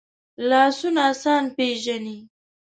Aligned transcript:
لاسونه 0.49 0.99
انسان 1.09 1.43
پېژني 1.55 2.17